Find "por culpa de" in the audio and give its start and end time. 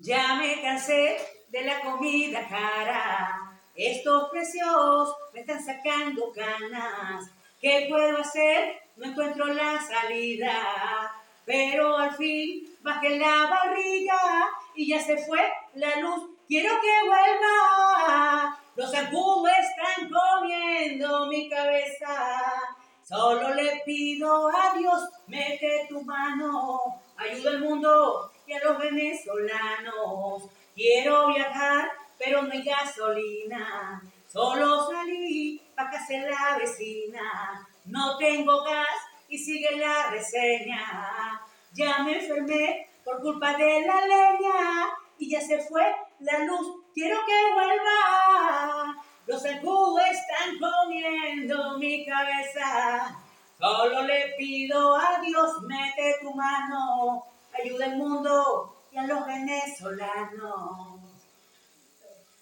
43.04-43.86